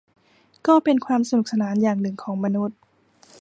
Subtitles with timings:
[0.67, 2.77] ก็เป็นความสนุนสนานอย่างหนึ่งของมนุษย์